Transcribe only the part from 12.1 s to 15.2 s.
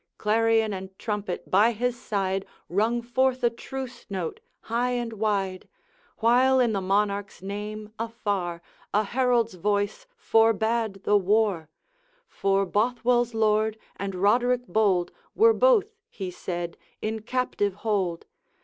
For Bothwell's lord and Roderick bold